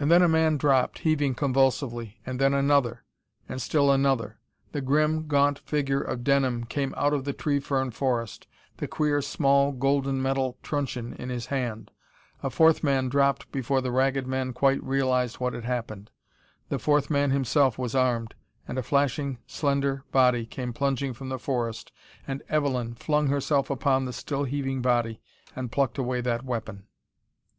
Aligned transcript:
And 0.00 0.10
then 0.10 0.22
a 0.22 0.30
man 0.30 0.56
dropped, 0.56 1.00
heaving 1.00 1.34
convulsively, 1.34 2.16
and 2.24 2.40
then 2.40 2.54
another, 2.54 3.04
and 3.46 3.60
still 3.60 3.92
another.... 3.92 4.38
The 4.72 4.80
grim, 4.80 5.26
gaunt 5.26 5.58
figure 5.58 6.00
of 6.00 6.24
Denham 6.24 6.64
came 6.64 6.94
out 6.96 7.12
of 7.12 7.24
the 7.24 7.34
tree 7.34 7.60
fern 7.60 7.90
forest, 7.90 8.46
the 8.78 8.88
queer 8.88 9.20
small 9.20 9.72
golden 9.72 10.22
metal 10.22 10.56
trunchion 10.62 11.12
in 11.18 11.28
his 11.28 11.48
hand. 11.52 11.90
A 12.42 12.48
fourth 12.48 12.82
man 12.82 13.10
dropped 13.10 13.52
before 13.52 13.82
the 13.82 13.92
Ragged 13.92 14.26
Men 14.26 14.54
quite 14.54 14.82
realized 14.82 15.36
what 15.36 15.52
had 15.52 15.64
happened. 15.66 16.10
The 16.70 16.78
fourth 16.78 17.10
man 17.10 17.30
himself 17.30 17.76
was 17.76 17.94
armed 17.94 18.34
and 18.66 18.78
a 18.78 18.82
flashing 18.82 19.36
slender 19.46 20.02
body 20.12 20.46
came 20.46 20.72
plunging 20.72 21.12
from 21.12 21.28
the 21.28 21.38
forest 21.38 21.92
and 22.26 22.42
Evelyn 22.48 22.94
flung 22.94 23.26
herself 23.26 23.68
upon 23.68 24.06
the 24.06 24.14
still 24.14 24.44
heaving 24.44 24.80
body 24.80 25.20
and 25.54 25.70
plucked 25.70 25.98
away 25.98 26.22
that 26.22 26.42
weapon. 26.42 26.86